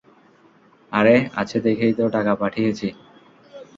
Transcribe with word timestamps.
আরে 0.91 1.15
আছে 1.35 1.57
দেখেই 1.65 1.93
তো, 1.93 2.03
টাকা 2.15 2.33
পাঠিয়েছি। 2.35 2.87